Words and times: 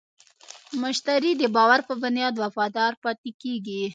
مشتری 0.83 1.31
د 1.37 1.43
باور 1.55 1.79
په 1.89 1.93
بنیاد 2.01 2.33
وفادار 2.43 2.93
پاتې 3.03 3.31
کېږي. 3.41 3.83